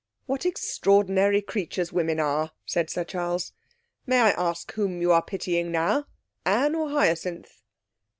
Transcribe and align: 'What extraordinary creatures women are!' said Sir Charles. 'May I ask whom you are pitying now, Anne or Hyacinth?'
'What 0.25 0.47
extraordinary 0.47 1.43
creatures 1.43 1.93
women 1.93 2.19
are!' 2.19 2.53
said 2.65 2.89
Sir 2.89 3.03
Charles. 3.03 3.51
'May 4.07 4.17
I 4.17 4.29
ask 4.31 4.71
whom 4.71 4.99
you 4.99 5.11
are 5.11 5.21
pitying 5.21 5.69
now, 5.71 6.07
Anne 6.43 6.73
or 6.73 6.89
Hyacinth?' 6.89 7.61